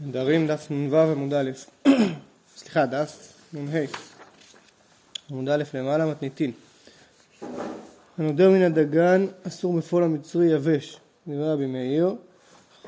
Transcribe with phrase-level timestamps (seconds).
[0.00, 1.50] נדרים דף נ"ו עמוד א',
[2.56, 3.84] סליחה, דף נ"ה,
[5.30, 6.52] עמוד א' למעלה מתניתין.
[8.18, 12.14] הנודר מן הדגן אסור בפועל המצרי יבש, דברי רבי מאיר.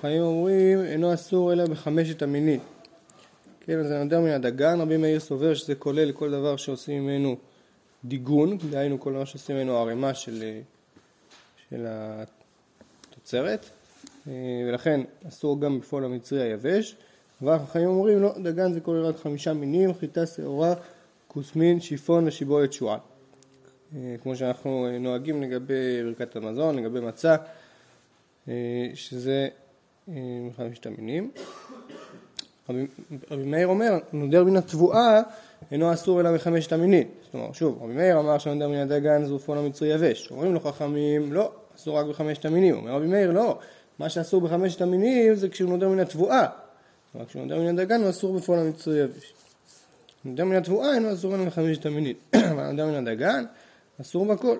[0.00, 2.60] חיים אומרים אינו אסור אלא בחמשת המינים.
[3.60, 7.36] כן, אז הנודר מן הדגן, רבי מאיר סובר שזה כולל כל דבר שעושים ממנו
[8.04, 10.60] דיגון, דהיינו כל דבר שעושים ממנו ערימה של,
[11.70, 13.70] של התוצרת.
[14.28, 14.32] אה,
[14.68, 16.96] ולכן אסור גם בפועל המצרי היבש.
[17.42, 20.74] אבל החכמים אומרים לא, דגן זה כולל רק חמישה מינים, חיטה, שעורה,
[21.28, 22.98] כוסמין, שיפון ושיבולת שועל.
[23.96, 27.36] אה, כמו שאנחנו אה, נוהגים לגבי ברכת המזון, לגבי מצה,
[28.94, 29.48] שזה
[30.56, 31.30] חמשת המינים.
[33.30, 35.20] רבי, מאיר אומר, נודר מן התבואה
[35.72, 37.08] אינו אסור אלא מחמשת המינים.
[37.24, 40.30] זאת אומרת, שוב, רבי מאיר אמר שנודר מן הדגן זה בפועל המצרי יבש.
[40.30, 42.76] אומרים לו חכמים, לא, אסור רק בחמשת המינים.
[42.76, 43.58] אומר רבי מאיר, לא,
[43.98, 46.46] מה שאסור בחמשת המינים זה כשהוא נודר מן התבואה.
[47.14, 49.34] אבל כשהוא נודר מן הדגן הוא אסור בפועל המצוי יבש.
[50.24, 52.16] נודר מן התבואה אינו אסור לנו בחמשת המינים.
[52.52, 53.44] אבל נודר מן הדגן
[54.00, 54.58] אסור בכל.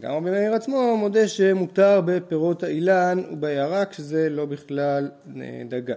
[0.00, 5.94] גם רבי מאיר עצמו מודה שמותר בפירות האילן ובירק שזה לא בכלל אה, דגן.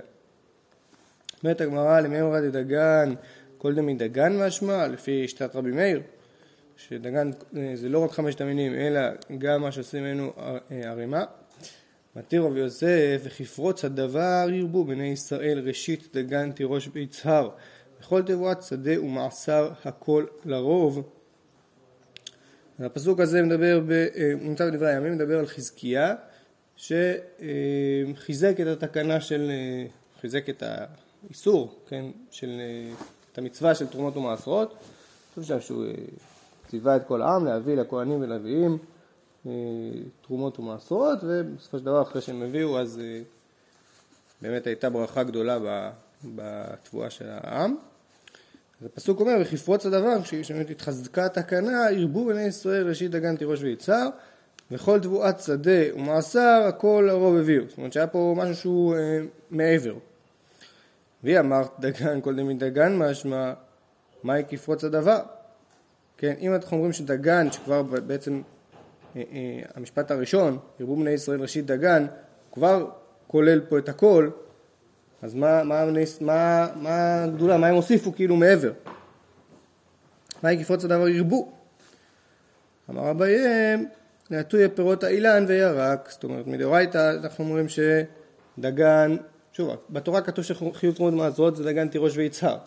[1.43, 3.13] אומרת הגמרא למימרא דדגן
[3.57, 6.01] כל דמי דגן משמע לפי שיטת רבי מאיר
[6.77, 9.01] שדגן אה, זה לא רק חמשת המינים אלא
[9.37, 10.57] גם מה שעושים ממנו אה,
[10.89, 11.25] ערימה
[12.15, 17.49] מתיר רבי יוסף, וכפרוץ הדבר ירבו בני ישראל ראשית דגן תירוש ביצהר,
[17.99, 21.09] וכל תבואת שדה ומעשר הכל לרוב.
[22.79, 26.15] הפסוק הזה מדבר, ב, אה, נמצא בדברי הימים, מדבר על חזקיה,
[26.75, 29.85] שחיזק את התקנה של, אה,
[30.21, 32.93] חיזק את האיסור, כן, של, אה,
[33.31, 34.69] את המצווה של תרומות ומעשרות.
[34.69, 35.85] אני חושב שהוא
[36.67, 38.77] ציווה את כל העם להביא לכהנים ולוויים
[40.21, 43.21] תרומות ומעשרות, ובסופו של דבר אחרי שהם הביאו אז אה,
[44.41, 45.57] באמת הייתה ברכה גדולה
[46.25, 47.75] בתבואה של העם.
[48.81, 54.09] אז הפסוק אומר, וכפרוץ הדבר, כשבאמת התחזקה התקנה, ירבו בני ישראל ראשית דגן תירוש ויצהר,
[54.71, 57.63] וכל תבואת שדה ומעשר, הכל הרוב הביאו.
[57.69, 59.19] זאת אומרת שהיה פה משהו שהוא אה,
[59.49, 59.95] מעבר.
[61.23, 63.53] והיא אמרת דגן כל דמי דגן משמע,
[64.23, 65.19] מהי כפרוץ הדבר?
[66.17, 68.60] כן, אם אנחנו אומרים שדגן, שכבר בעצם אה, אה,
[69.75, 72.05] המשפט הראשון, ירבו בני ישראל ראשית דגן,
[72.51, 72.89] כבר
[73.27, 74.29] כולל פה את הכל,
[75.21, 75.85] אז מה, מה,
[76.21, 78.71] מה, מה הגדולה, מה הם הוסיפו כאילו מעבר?
[80.43, 81.51] מה יקפוץ הדבר ירבו?
[82.89, 83.85] אמר אביהם,
[84.31, 89.17] להטוי פירות האילן וירק, זאת אומרת מדאורייתא אנחנו אומרים שדגן,
[89.53, 92.57] שוב, בתורה כתוב שחיוב תרומות מעזרות זה דגן תירוש ויצהר.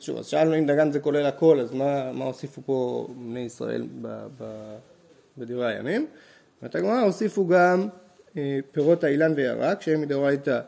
[0.00, 3.86] שוב, אז שאלנו אם דגן זה כולל הכל, אז מה, מה הוסיפו פה בני ישראל
[4.02, 4.44] ב, ב,
[5.38, 6.06] בדברי הימים.
[6.62, 7.88] ואת הגמרא הוסיפו גם
[8.36, 10.60] אה, פירות האילן וירק שהם מדאורייתא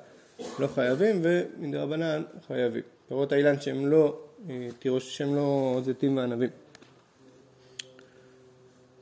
[0.58, 2.82] לא חייבים ומדרבנן חייבים.
[3.08, 4.18] פירות האילן שהם לא,
[4.50, 6.50] אה, תירוש, שהם לא זיתים וענבים.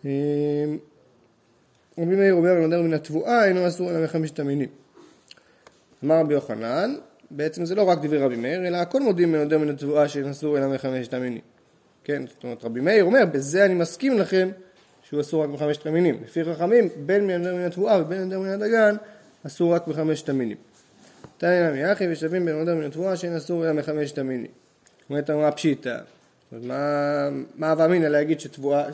[0.05, 0.11] אה,
[1.99, 4.69] רבי מאיר אומר נודר מן התבואה אינו אסור אלא מחמשת המינים.
[6.05, 6.95] אמר רבי יוחנן
[7.31, 10.59] בעצם זה לא רק דברי רבי מאיר אלא הכל מודים מנודר מן התבואה שאין אסור
[10.59, 11.41] אלא מחמשת המינים.
[12.05, 14.49] כן, זאת אומרת רבי מאיר אומר בזה אני מסכים לכם
[15.09, 16.21] שהוא אסור רק בחמשת המינים.
[16.25, 18.97] לפי חכמים, בין מנדר מן התבואה ובין מנדר מן הדגן,
[19.47, 20.57] אסור רק בחמשת המינים.
[21.39, 24.51] תניא נמי אחי ושווים בין מנדר מן התבואה שאין אסור אלא מחמשת המינים.
[25.11, 25.99] אומרת אמרה פשיטא.
[26.53, 28.91] מה הווה אמינא להגיד שתבואה,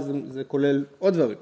[0.00, 1.38] זה, זה כולל עוד דברים.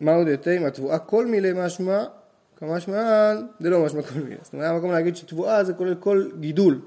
[0.00, 0.56] מה עוד יותר?
[0.56, 2.04] אם התבואה כל מילי משמע,
[2.56, 4.36] כמשמע זה לא משמע כל מילי.
[4.42, 6.80] זאת אומרת, היה מקום להגיד שתבואה זה כולל כל גידול.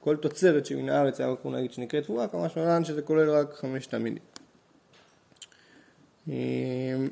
[0.00, 3.94] כל תוצרת שמן הארץ היה מקום להגיד שנקראת תבואה, כמה שמרן שזה כולל רק חמשת
[3.94, 4.22] המינים.
[6.28, 7.08] אמ,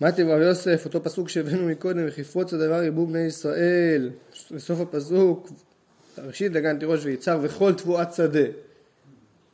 [0.00, 4.10] מתי בר יוסף, אותו פסוק שהבאנו מקודם, וכפרוץ הדבר ירבו בני ישראל,
[4.50, 5.48] בסוף הפסוק,
[6.18, 8.44] ראשית דגן תירוש ויצהר וכל תבואת שדה.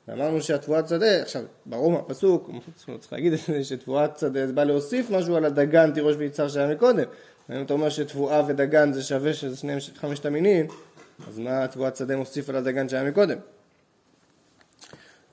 [0.09, 2.51] ואמרנו שהתבואת שדה, עכשיו, ברור מהפסוק,
[3.01, 6.75] צריך להגיד את זה, שתבואת שדה זה בא להוסיף משהו על הדגן תירוש ויצהר שהיה
[6.75, 7.05] מקודם.
[7.51, 10.67] אם אתה אומר שתבואה ודגן זה שווה שזה שניהם חמשת המינים,
[11.27, 13.39] אז מה תבואת שדה מוסיף על הדגן שהיה מקודם?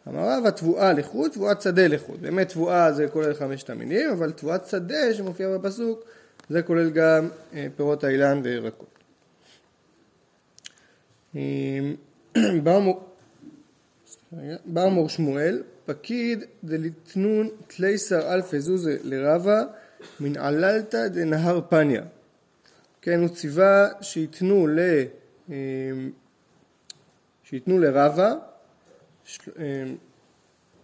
[0.08, 2.22] אמר רב התבואה לחוד, תבואת שדה לחוד.
[2.22, 6.04] באמת תבואה זה כולל חמשת המינים, אבל תבואת שדה שמופיע בפסוק
[6.50, 8.96] זה כולל גם אה, פירות האילן וירקות.
[14.66, 19.64] בר מור שמואל, פקיד דליתנון תלייסר אלפי זוזה לרבה
[20.20, 22.04] מן עללתא דנהר פניה.
[23.02, 24.80] כן, הוא ציווה שייתנו ל...
[25.50, 26.12] אמ,
[27.44, 28.34] שייתנו לרבה
[29.58, 29.96] אמ,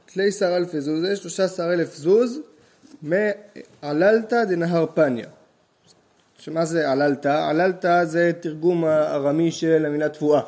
[0.06, 2.40] תליסר אלפי זוז, שלושה עשר אלף זוז
[3.02, 5.28] מעללתא דנהר פניה.
[6.38, 7.26] שמה זה עללת?
[7.26, 10.42] עללת זה תרגום הארמי של המילה תבואה.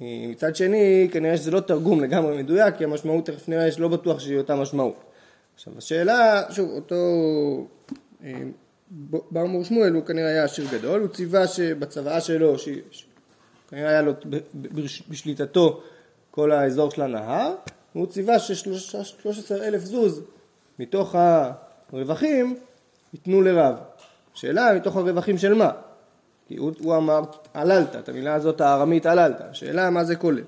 [0.00, 4.38] מצד שני, כנראה שזה לא תרגום לגמרי מדויק, כי המשמעות תכף נראה שלא בטוח שהיא
[4.38, 5.00] אותה משמעות.
[5.54, 6.96] עכשיו השאלה, שוב, אותו
[8.90, 14.12] אה, ברמור שמואל הוא כנראה היה עשיר גדול, הוא ציווה שבצוואה שלו, שכנראה היה לו
[15.08, 15.82] בשליטתו
[16.30, 17.54] כל האזור של הנהר,
[17.94, 20.22] והוא ציווה ש-13 אלף זוז
[20.78, 21.14] מתוך
[21.92, 22.56] הרווחים
[23.14, 23.74] ייתנו לרב.
[24.34, 25.70] שאלה, מתוך הרווחים של מה?
[26.48, 27.20] כי הוא, הוא אמר
[27.54, 30.42] עללת, את המילה הזאת הארמית עללת, השאלה מה זה כולל.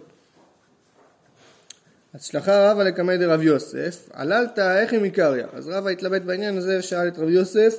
[2.15, 5.45] אז שלחה רבא לקמי דרב יוסף, עללת איך היא מקריא?
[5.53, 7.77] אז רבא התלבט בעניין הזה, שאל את רב יוסף,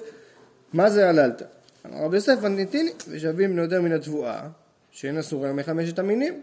[0.74, 1.42] מה זה עללת?
[1.86, 4.48] אמר רב יוסף, עניתיני, ושווים ליותר מן התבואה,
[4.92, 6.42] שאין אסור אלא מחמשת המינים.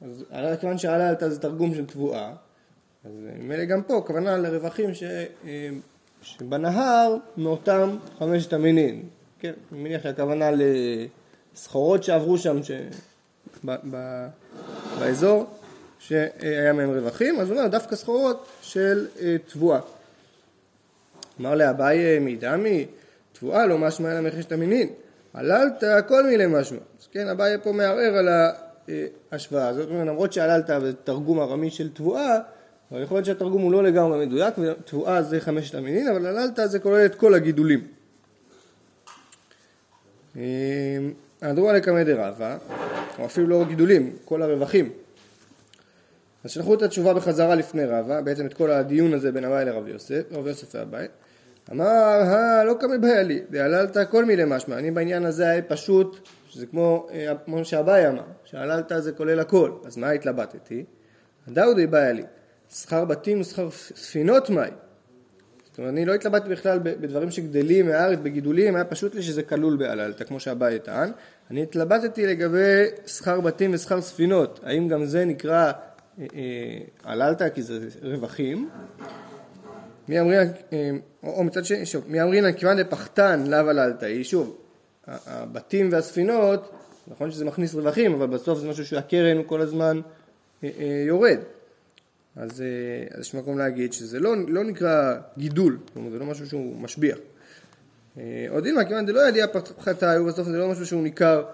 [0.00, 0.24] אז
[0.60, 2.32] כיוון שעללת זה תרגום של תבואה,
[3.04, 5.02] אז ממילא גם פה, כוונה לרווחים ש...
[5.02, 5.68] אה,
[6.22, 9.08] שבנהר מאותם חמשת המינים.
[9.38, 10.50] כן, אני מניח שהכוונה
[11.54, 12.70] לסחורות שעברו שם ש...
[13.64, 13.74] ב...
[13.90, 14.26] ב...
[15.00, 15.46] באזור,
[15.98, 19.80] שהיה מהם רווחים, אז הוא אומר דווקא סחורות של אה, תבואה.
[21.40, 22.86] אמר לאביי מדמי,
[23.38, 24.88] תבואה לא משמע אלא מחשת המינין,
[25.34, 26.78] עללת כל מיני משמע.
[27.00, 28.28] אז כן, אביי פה מערער על
[29.32, 32.38] ההשוואה הזאת, למרות שעללת בתרגום ארמי של תבואה,
[32.92, 36.78] אבל יכול להיות שהתרגום הוא לא לגמרי מדויק, ותבואה זה חמשת המינין, אבל עללת זה
[36.78, 37.86] כולל את כל הגידולים.
[41.40, 42.56] אדרו על לקמא דרבה,
[43.18, 44.90] או אפילו לא גידולים, כל הרווחים.
[46.44, 49.88] אז שלחו את התשובה בחזרה לפני רבה, בעצם את כל הדיון הזה בין אביי לרב
[49.88, 51.08] יוסף, רב יוסף ואביי.
[51.72, 54.78] אמר, הא, לא קמא בעיה לי, דהללת כל מיני משמע.
[54.78, 59.72] אני בעניין הזה פשוט, שזה כמו, אה, כמו שאביי אמר, שהללת זה כולל הכל.
[59.86, 60.84] אז מה התלבטתי?
[61.48, 62.22] דאו די בעיה לי,
[62.70, 64.70] שכר בתים ושכר ספינות מאי.
[65.64, 69.76] זאת אומרת, אני לא התלבטתי בכלל בדברים שגדלים מהארץ, בגידולים, היה פשוט לי שזה כלול
[69.76, 71.10] בעללתא, כמו שאביי טען.
[71.50, 75.72] אני התלבטתי לגבי שכר בתים ושכר ספינות, האם גם זה נקרא
[76.18, 78.68] אה, אה, עללתא כי זה רווחים.
[80.08, 80.42] מי אמרינא,
[80.72, 80.90] אה,
[81.22, 84.56] או מצד שני, שוב, מי אמרינא כיוון דפחתן לאו עללתא, היא שוב,
[85.06, 86.72] הבתים והספינות,
[87.08, 90.00] נכון שזה מכניס רווחים, אבל בסוף זה משהו שהקרן כל הזמן
[91.06, 91.38] יורד.
[92.36, 92.62] אז,
[93.10, 97.18] אז יש מקום להגיד שזה לא, לא נקרא גידול, כלומר זה לא משהו שהוא משביח.
[98.48, 101.44] עוד דילמה, כיוון דלא ידיע פחתה, ובסוף זה לא משהו שהוא ניכר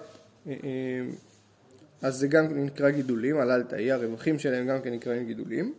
[2.03, 5.75] אז זה גם נקרא גידולים, עלל תאי, הרווחים שלהם גם כן נקראים גידולים.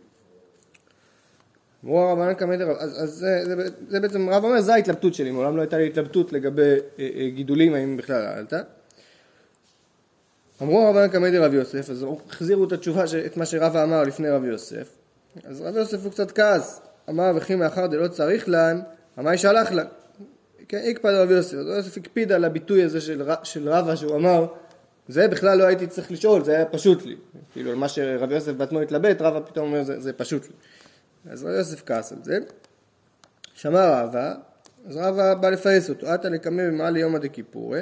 [1.84, 5.56] אמרו הרבנן קמדר, אז, אז זה, זה, זה בעצם, רב אומר, זה ההתלבטות שלי, מעולם
[5.56, 6.62] לא הייתה לי התלבטות לגבי
[6.98, 8.52] אה, אה, גידולים, האם בכלל עללת.
[10.62, 14.44] אמרו הרבנן קמדר רב יוסף, אז החזירו את התשובה, את מה שרבא אמר לפני רב
[14.44, 14.88] יוסף.
[15.44, 18.80] אז רב יוסף הוא קצת כעס, אמר וכי מאחר דלא צריך לן,
[19.18, 19.86] אמר שלח לן.
[20.68, 24.46] כן, הקפד רב יוסף, רב יוסף הקפיד על הביטוי הזה של, של רבא שהוא אמר
[25.08, 27.16] זה בכלל לא הייתי צריך לשאול, זה היה פשוט לי.
[27.52, 30.52] כאילו, על מה שרבי יוסף בעצמו התלבט, רבא פתאום אומר, זה, זה פשוט לי.
[31.30, 32.38] אז רבי יוסף כעס על זה.
[33.54, 34.34] שמע רבא,
[34.88, 37.80] אז רבא בא לפייס אותו, עתה לקמא במעל ליומא דכיפורי,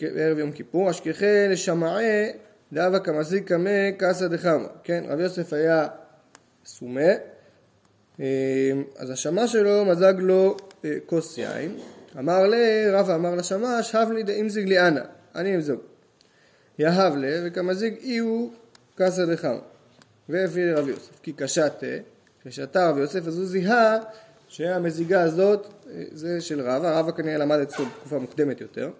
[0.00, 2.32] ערב יום כיפור, אשכחי לשמעי
[2.72, 4.66] דאבה כמזיק קמא קסא דחמא.
[4.84, 5.86] כן, רבי יוסף היה
[6.66, 7.10] סומה,
[8.20, 11.78] אה, אז השמע שלו מזג לו אה, כוס יין,
[12.18, 12.54] אמר ל...
[12.92, 15.00] רבא אמר לשמש, הב לי דאמזיג לי אנא.
[15.34, 15.80] אני אמזוג.
[16.78, 18.52] יהב לה וכמזיג אי הוא
[18.94, 19.56] קסא דחם.
[20.28, 21.20] והביא לרב יוסף.
[21.22, 21.86] כי קשתה,
[22.44, 23.98] כששתה רב יוסף אז הוא זיהה
[24.48, 25.66] שהמזיגה הזאת
[26.12, 28.90] זה של רבא, רבא כנראה למד אצלו בתקופה מוקדמת יותר.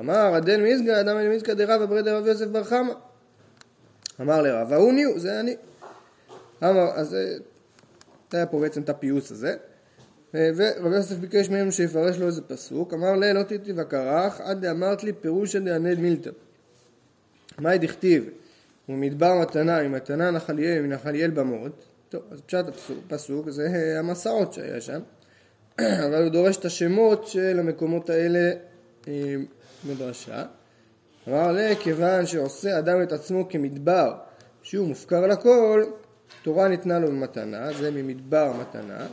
[0.00, 2.92] אמר עדן מיזגא אדם אל מיזגא דרבא ברד רב יוסף בר חמא.
[4.20, 5.56] אמר לרבא הוא ניו זה אני.
[6.62, 7.08] אמר אז
[8.30, 9.56] זה היה פה בעצם את הפיוס הזה.
[10.34, 15.04] ורבי יוסף ביקש מהם שיפרש לו איזה פסוק, אמר לה לא תיתי וכרך עד דאמרת
[15.04, 16.30] לי פירושא דענד מילתא.
[17.58, 18.30] מאי דכתיב
[18.90, 22.64] ומדבר מתנה ממתנה נחליאל מנחליאל במות, טוב אז פשט
[23.06, 23.68] הפסוק זה
[23.98, 25.00] המסעות שהיה שם,
[26.06, 28.52] אבל הוא דורש את השמות של המקומות האלה
[29.08, 29.34] אה,
[29.84, 30.44] מדרשה.
[31.28, 34.14] אמר לה כיוון שעושה אדם את עצמו כמדבר
[34.62, 35.84] שהוא מופקר לכל,
[36.42, 39.06] תורה ניתנה לו במתנה, זה ממדבר מתנה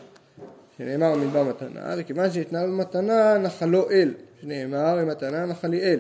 [0.78, 6.00] שנאמר מדבר מתנה, וכיוון שניתנה לו מתנה נחלו אל, שנאמר ממתנה נחלי אל.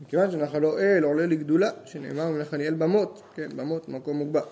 [0.00, 4.42] מכיוון שנחלו אל עולה לגדולה, שנאמר מנחלי אל במות, כן, במות מקום מוגבר.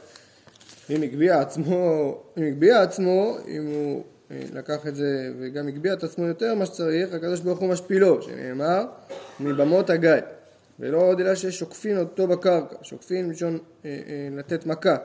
[0.91, 6.05] אם הגביה עצמו, אם הגביה עצמו, אם הוא אה, לקח את זה וגם הגביה את
[6.05, 8.87] עצמו יותר ממה שצריך, הקדוש ברוך הוא משפילו, שנאמר
[9.41, 10.11] מבמות הגיא.
[10.81, 14.97] ולא עוד אלא ששוקפין אותו בקרקע, שוקפין מלשון אה, אה, לתת מכה,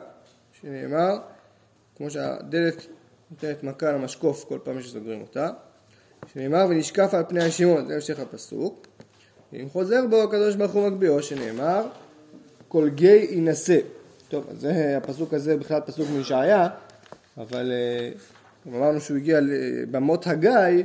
[0.52, 1.18] שנאמר,
[1.96, 2.88] כמו שהדלת
[3.32, 5.50] נותנת מכה למשקוף כל פעם שסוגרים אותה.
[6.34, 8.88] שנאמר ונשקף על פני השמעון, זה המשך הפסוק.
[9.62, 11.88] אם חוזר בו הקדוש ברוך הוא מגביהו, שנאמר
[12.68, 13.80] כל גיא יינשא.
[14.28, 16.68] טוב, אז זה הפסוק הזה בכלל פסוק מישעיה,
[17.38, 18.12] אבל אה,
[18.68, 20.84] אמרנו שהוא הגיע לבמות הגיא,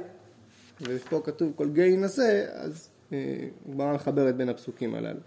[0.81, 2.89] ופה כתוב כל גיא יינשא, אז
[3.69, 5.21] הגמרא מחברת בין הפסוקים הללו.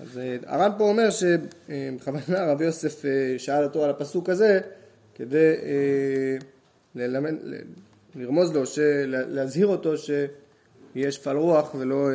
[0.00, 4.60] אז אה, הר"ן פה אומר שבכוונה רבי יוסף אה, שאל אותו על הפסוק הזה
[5.14, 6.36] כדי אה,
[6.94, 7.34] ללמד,
[8.14, 8.62] לרמוז לו,
[9.06, 9.94] להזהיר אותו
[10.92, 12.08] שיהיה שפל רוח ולא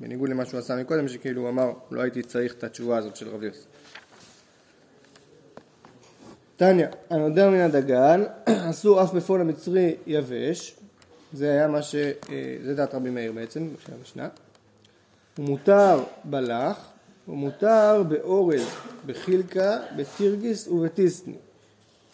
[0.00, 3.28] בניגוד למה שהוא עשה מקודם שכאילו הוא אמר לא הייתי צריך את התשובה הזאת של
[3.28, 3.66] רבי יוסף.
[6.56, 8.24] תניא, הנודר מן הדגן
[8.70, 10.76] אסור אף בפועל המצרי יבש
[11.32, 11.94] זה היה מה ש...
[12.64, 14.28] זה דעת רבי מאיר בעצם, של המשנה
[15.36, 16.88] הוא מותר בלח,
[17.26, 18.66] הוא מותר באורז,
[19.06, 21.36] בחילקה, בתירגיס ובטיסני.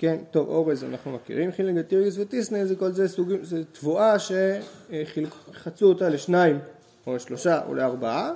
[0.01, 5.87] כן, טוב, אורז אנחנו מכירים, חילקה, תירגיס וטיסני זה כל זה סוגים, זה תבואה שחצו
[5.87, 6.59] אותה לשניים
[7.07, 8.33] או לשלושה או לארבעה.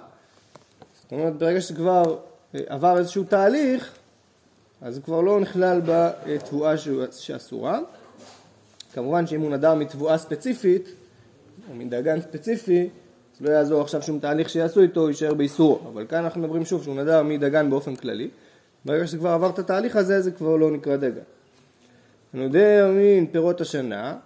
[1.02, 2.18] זאת אומרת, ברגע שכבר
[2.54, 3.92] אה, עבר איזשהו תהליך,
[4.80, 6.74] אז הוא כבר לא נכלל בתבואה
[7.10, 7.80] שאסורה.
[8.94, 10.88] כמובן שאם הוא נדר מתבואה ספציפית,
[11.70, 12.88] או מדגן ספציפי,
[13.40, 15.90] לא יעזור עכשיו שום תהליך שיעשו איתו, יישאר באיסור.
[15.92, 18.30] אבל כאן אנחנו מדברים שוב שהוא נדר מדגן באופן כללי.
[18.84, 21.22] ברגע שכבר עבר את התהליך הזה, זה כבר לא נקרא דגן.
[22.34, 24.16] הנודר מן פירות השנה,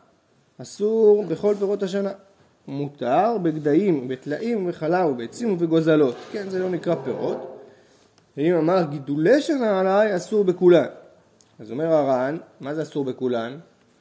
[0.62, 2.10] אסור בכל פירות השנה.
[2.68, 6.14] מותר בגדיים, בטלאים, בחלב, ובעצים ובגוזלות.
[6.32, 7.60] כן, זה לא נקרא פירות.
[8.36, 10.86] ואם אמר גידולי שנה עליי, אסור בכולן.
[11.58, 13.58] אז אומר הר"ן, מה זה אסור בכולן?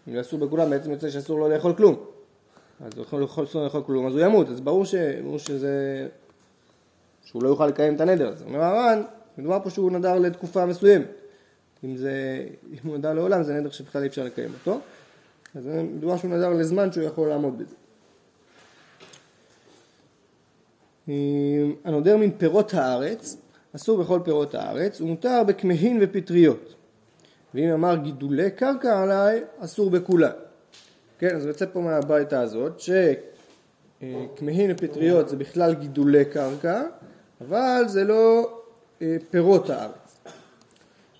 [0.07, 1.95] אם אסור בכולן, בעצם יוצא שאסור לא לאכול כלום.
[2.85, 4.95] אז הוא יכול אסור לאכול כלום, אז הוא ימות, אז ברור, ש...
[5.23, 6.07] ברור שזה...
[7.25, 8.45] שהוא לא יוכל לקיים את הנדר הזה.
[8.45, 9.01] אומר הר"ן,
[9.37, 11.07] מדובר פה שהוא נדר לתקופה מסוימת.
[11.85, 14.79] אם זה, אם הוא נדר לעולם זה נדר שבכלל אי אפשר לקיים אותו.
[15.55, 17.75] אז מדובר שהוא נדר לזמן שהוא יכול לעמוד בזה.
[21.85, 23.37] הנודר מן פירות הארץ,
[23.75, 26.75] אסור בכל פירות הארץ, הוא מותר בכמהין ופטריות.
[27.53, 30.31] ואם אמר גידולי קרקע עליי, אסור בכולן.
[31.19, 36.83] כן, אז יוצא פה מהביתה הזאת שכמהין ופטריות זה בכלל גידולי קרקע,
[37.41, 38.51] אבל זה לא
[39.01, 40.04] אה, פירות הארץ.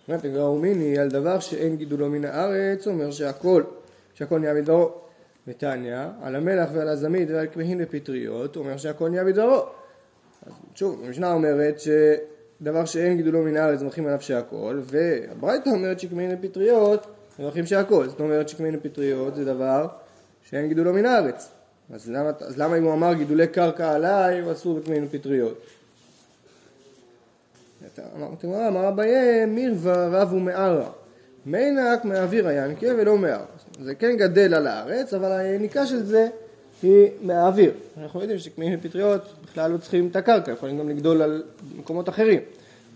[0.08, 3.64] אומרת הגרא מיני על דבר שאין גידולו מן הארץ, אומר שהכל,
[4.14, 4.92] שהכל נהיה מדברו.
[5.48, 9.66] ותניא, על המלח ועל הזמית ועל כמהין ופטריות, אומר שהכל נהיה מדברו.
[10.46, 16.36] אז שוב, המשנה אומרת שדבר שאין גידולו מן הארץ מלכים עליו שהכל, והברייתא אומרת שכמהין
[16.40, 17.08] ופטריות
[17.40, 19.88] מברכים שהכל, זאת אומרת שקמין פטריות זה דבר
[20.50, 21.52] שאין גידולו מן הארץ.
[21.94, 25.08] אז למה, אז למה אם הוא אמר גידולי קרקע עליי, הוא אסור בקמין
[27.94, 28.12] פטריות?
[28.18, 30.90] אמרתי, אמר אביי מירווה רב ומערה.
[31.46, 33.46] מינק מאוויר הינקה ולא מהר.
[33.84, 36.28] זה כן גדל על הארץ, אבל היניקה של זה
[36.84, 37.72] היא מהאוויר.
[37.98, 41.44] אנחנו יודעים שקמין פטריות בכלל לא צריכים את הקרקע, יכולים גם לגדול על
[41.78, 42.40] מקומות אחרים.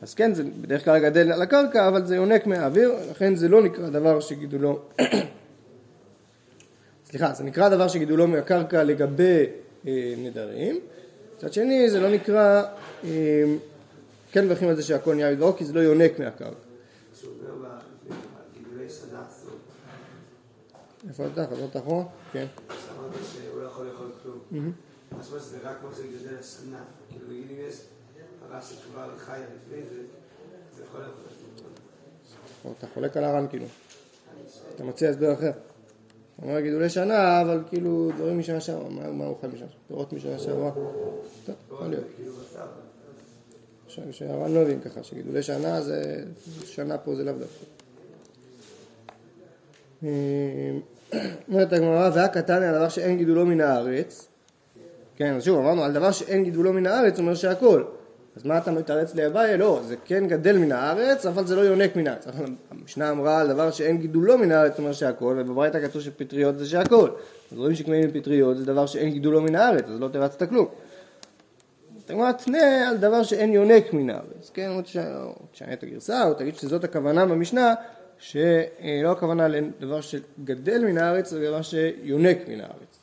[0.01, 3.61] אז כן, זה בדרך כלל גדל על הקרקע, אבל זה יונק מהאוויר, לכן זה לא
[3.61, 4.79] נקרא דבר שגידולו...
[7.09, 9.45] סליחה, זה נקרא דבר שגידולו מהקרקע לגבי
[9.87, 10.79] אה, נדרים.
[11.37, 12.63] מצד שני, זה לא נקרא...
[13.03, 13.09] אה,
[14.31, 16.55] כן מברכים על זה שהכל נהיה בדברו, כי זה לא יונק מהקרקע.
[21.07, 21.45] איפה אתה?
[21.47, 22.03] חזרת אחורה?
[22.31, 22.45] כן.
[22.69, 24.73] אמרת שהוא לא יכול לאכול כלום.
[25.19, 26.83] אז זה רק כמו שזה גדל השנה.
[27.09, 27.81] כאילו, אם יש...
[28.51, 30.01] רש"י כבר חיה לפני זה,
[30.77, 31.15] זה יכול להיות...
[32.77, 33.65] אתה חולק על הר"ן כאילו.
[34.75, 35.49] אתה מציע הסבר אחר.
[35.49, 39.67] אתה אומר גידולי שנה, אבל כאילו דברים משנה שעברה, מה הוא חי משנה?
[39.87, 40.71] פירות משנה שעברה.
[41.45, 42.05] טוב, יכול להיות.
[44.11, 46.23] שהר"ן לא הבין ככה, שגידולי שנה זה,
[46.65, 47.65] שנה פה זה לאו דווקא.
[51.47, 54.27] אומרת הגמרא, והקטן על דבר שאין גידולו מן הארץ.
[55.15, 57.83] כן, אז שוב, אמרנו, על דבר שאין גידולו מן הארץ, אומר שהכל.
[58.35, 59.57] אז מה אתה מתרץ לאביי?
[59.57, 62.27] לא, זה כן גדל מן הארץ, אבל זה לא יונק מן הארץ.
[62.71, 67.09] המשנה אמרה על דבר שאין גידולו מן הארץ, אומר שהכל, ובברייתא כתוב שפטריות זה שהכל.
[67.51, 70.67] אז רואים שקמאים פטריות זה דבר שאין גידולו מן הארץ, אז לא תרצת כלום.
[72.09, 74.69] תגמר תנה על דבר שאין יונק מן הארץ, כן?
[74.69, 74.81] או
[75.51, 77.73] תשנה את הגרסה, או תגיד שזאת הכוונה במשנה,
[78.19, 82.99] שלא הכוונה לדבר שגדל מן הארץ, זה דבר שיונק מן הארץ.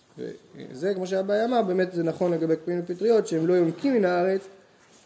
[0.56, 4.48] וזה, כמו שהבעיה אמר, באמת זה נכון לגבי קמאים ופטריות, שהם לא יונקים מן הארץ,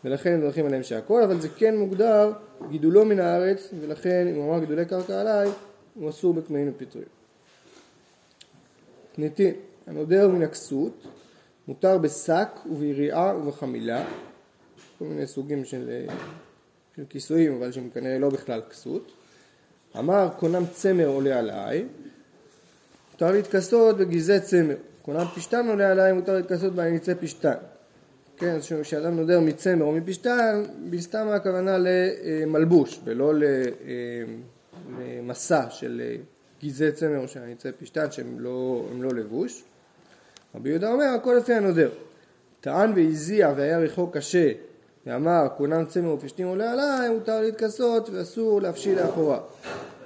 [0.04, 2.32] ולכן הם מברכים עליהם שהכל, אבל זה כן מוגדר
[2.70, 5.48] גידולו מן הארץ, ולכן אם הוא אמר גידולי קרקע עליי,
[5.94, 7.08] הוא אסור בקמעים ופיתויים.
[9.18, 9.54] נתין,
[9.86, 11.06] הנודר מן הכסות,
[11.70, 14.04] מותר בשק וביריעה ובחמילה,
[14.98, 16.06] כל מיני סוגים של,
[16.96, 19.12] של כיסויים, אבל שהם כנראה לא בכלל כסות.
[19.98, 21.84] אמר קונם צמר עולה עליי,
[23.12, 24.76] מותר להתכסות בגזעי צמר.
[25.02, 27.54] כונן פשתן עולה עליי, מותר להתכסות בעניצי פשתן.
[28.36, 34.24] כן, אז כשאדם נודר מצמר או מפשתן, בסתמה הכוונה למלבוש ולא אה,
[34.98, 36.16] למסע של אה,
[36.64, 39.64] גזעי צמר או של עניצי פשתן שהם לא, לא לבוש.
[40.54, 41.90] רבי יהודה אומר, הכל לפי הנודר.
[42.60, 44.52] טען והזיע והיה ריחו קשה
[45.06, 49.40] ואמר כונן צמר ופשתים עולה עליי, מותר להתכסות ואסור להפשיל לאחורה.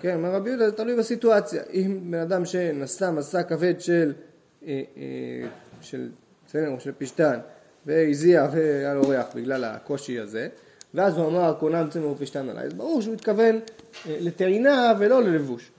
[0.00, 1.62] כן, אומר רבי יהודה, זה תלוי בסיטואציה.
[1.72, 4.12] אם בן אדם שנסע מסע כבד של,
[4.66, 5.48] אה, אה,
[6.46, 7.38] צמר או של פשתן
[7.86, 10.48] והזיע והיה לו ריח בגלל הקושי הזה,
[10.94, 15.70] ואז הוא אמר כונן צמר ופשתן עליי, אז ברור שהוא התכוון אה, לטעינה ולא ללבוש.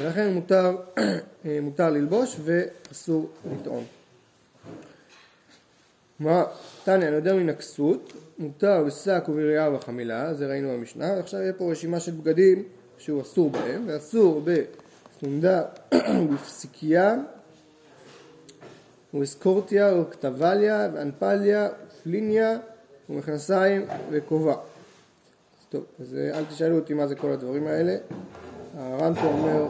[0.00, 0.76] ולכן מותר,
[1.62, 3.84] מותר ללבוש ואסור לטעון.
[6.20, 6.44] מה,
[6.84, 12.00] תניא, נודר מן הכסות, מותר בשק וביריעה ובחמילה, זה ראינו במשנה, ועכשיו יהיה פה רשימה
[12.00, 12.62] של בגדים
[12.98, 15.62] שהוא אסור בהם, ואסור בסונדה
[15.94, 17.16] ובפסיקיה
[19.14, 22.58] ואסקורטיה וכתבליה ואנפליה ופליניה
[23.10, 24.56] ומכנסיים וכובע.
[25.68, 27.96] טוב, אז אה, אל תשאלו אותי מה זה כל הדברים האלה.
[28.76, 29.68] הר"ן פה אומר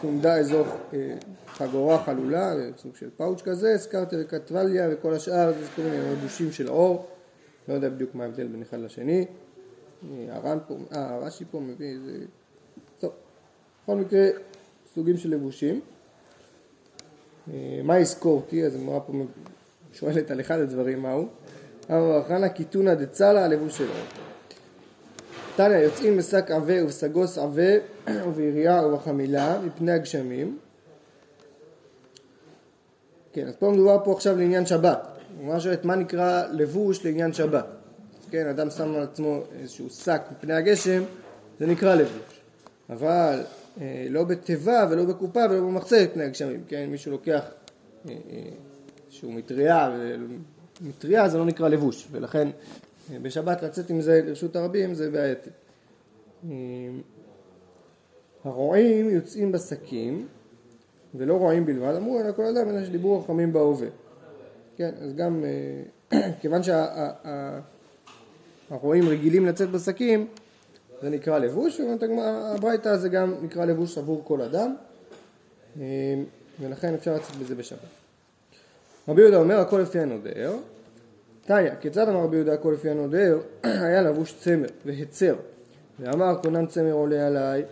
[0.00, 5.82] תונדה אזור אה, חגורה חלולה, סוג של פאוץ' כזה, הזכרתי וכתבליה וכל השאר זה כל
[5.82, 7.06] מיני מבושים של אור,
[7.68, 9.26] לא יודע בדיוק מה ההבדל בין אחד לשני.
[10.28, 12.18] הר"ן פה, אה, הרש"י פה מביא איזה...
[12.98, 13.12] טוב,
[13.82, 14.26] בכל מקרה
[14.94, 15.80] סוגים של לבושים.
[17.52, 18.66] אה, מה יזכורתי?
[18.66, 19.12] אז אמרה פה
[19.92, 21.28] שואלת על אחד הדברים מהו.
[21.90, 24.23] אמר חנא קיתונא דצלה הלבוש שלו.
[25.56, 27.72] תניא יוצאים בשק עבה ובסגוס עבה
[28.26, 30.58] וביריעה ובחמילה מפני הגשמים.
[33.32, 35.06] כן, אז פה מדובר פה עכשיו לעניין שבת.
[35.40, 37.66] הוא שואלת מה נקרא לבוש לעניין שבת.
[38.30, 41.02] כן, אדם שם על עצמו איזשהו שק מפני הגשם,
[41.58, 42.40] זה נקרא לבוש.
[42.90, 43.40] אבל
[43.80, 46.62] אה, לא בתיבה ולא בקופה ולא במחצה מפני הגשמים.
[46.68, 47.42] כן, מישהו לוקח
[48.08, 48.38] אה, אה,
[49.06, 49.96] איזשהו מטריה,
[50.80, 52.48] מטריה זה לא נקרא לבוש, ולכן
[53.22, 55.50] בשבת לצאת עם זה לרשות הרבים זה בעייתי.
[56.50, 56.54] אה,
[58.44, 60.26] הרועים יוצאים בשקים
[61.14, 63.88] ולא רועים בלבד, אמרו אלא כל אדם אלא שדיברו חכמים בהווה.
[64.76, 65.82] כן, אז גם אה,
[66.40, 66.60] כיוון
[68.70, 70.26] שהרועים רגילים לצאת בשקים
[71.02, 71.80] זה נקרא לבוש,
[72.54, 74.74] הברייתא זה גם נקרא לבוש עבור כל אדם
[76.60, 77.78] ולכן אפשר לצאת בזה בשבת.
[79.08, 80.56] רבי יהודה אומר הכל לפי הנודר
[81.46, 83.38] תניא, כיצד אמר רבי יהודה הכל לפי הנודר?
[83.62, 85.34] היה לבוש צמר והצר.
[86.00, 87.62] ואמר כונן צמר עולה עליי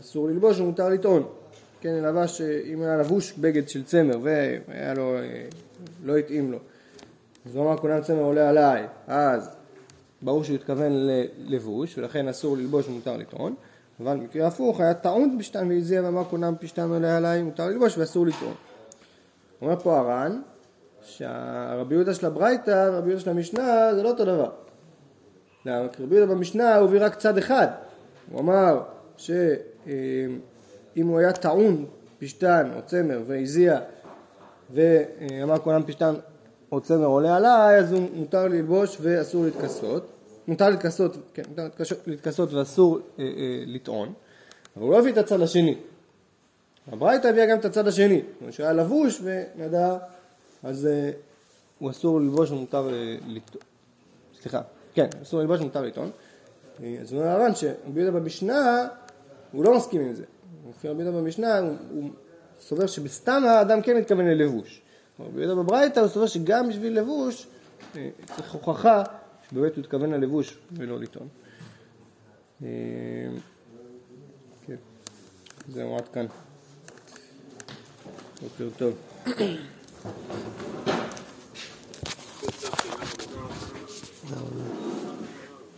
[0.00, 1.26] אסור ללבוש ומותר לטעון.
[1.80, 5.16] כן, לבש, אם היה לבוש בגד של צמר והיה לו,
[6.04, 6.58] לא התאים לו.
[7.46, 8.86] אז הוא אמר כונן צמר עולה עליי.
[9.06, 9.50] אז
[10.22, 10.92] ברור שהוא התכוון
[11.38, 13.54] ללבוש ולכן אסור ללבוש ומותר לטעון.
[14.00, 18.26] אבל במקרה הפוך היה טעון פשתן והזיע ואמר כונן פשתן עולה עליי מותר ללבוש ואסור
[18.26, 18.54] לטעון.
[19.62, 20.40] אומר פה הר"ן
[21.04, 24.50] שהרבי יהודה של הברייתא ורבי יהודה של המשנה זה לא אותו דבר.
[25.66, 25.88] למה?
[25.88, 27.66] כי רבי יהודה במשנה הוא הביא רק צד אחד.
[28.30, 28.82] הוא אמר
[29.16, 30.38] שאם
[30.96, 31.86] הוא היה טעון
[32.18, 33.78] פשתן או צמר והזיע
[34.70, 36.14] ואמר כולם פשתן
[36.72, 40.10] או צמר עולה עליי אז הוא מותר ללבוש ואסור להתכסות.
[40.48, 44.12] מותר להתכסות, כן, מותר להתכסות ואסור אה, אה, לטעון.
[44.76, 45.76] אבל הוא לא הביא את הצד השני.
[46.92, 48.22] הברייתא הביאה גם את הצד השני.
[48.40, 49.96] הוא שהיה לבוש ונדע
[50.64, 51.10] אז אה,
[51.78, 53.62] הוא אסור ללבוש ומותר אה, לטעון.
[54.40, 54.62] סליחה,
[54.94, 56.10] כן, אסור ללבוש ומותר לטעון.
[56.82, 58.88] אה, אז הוא אומר הר"ן שרבי יהודה במשנה,
[59.52, 60.24] הוא לא מסכים עם זה.
[60.70, 62.10] לפי רבי יהודה במשנה, הוא, הוא
[62.60, 64.82] סובר שבסתם האדם כן מתכוון ללבוש.
[65.20, 67.46] רבי יהודה בברייתא הוא סובר שגם בשביל לבוש
[68.36, 69.02] צריך הוכחה
[69.50, 71.28] שבאמת הוא התכוון ללבוש ולא לטעון.
[74.66, 74.76] כן,
[75.68, 76.26] זהו עד כאן.
[78.42, 78.94] בוקר טוב.
[80.04, 80.16] なる
[84.36, 84.93] ほど。